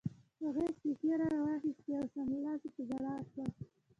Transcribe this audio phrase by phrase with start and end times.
[0.43, 3.45] هغې سیکې را واخیستې او سملاسي په ژړا شوه